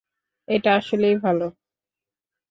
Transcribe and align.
এটা 0.47 0.69
আসলেই 0.75 1.15
ভালো। 1.17 1.47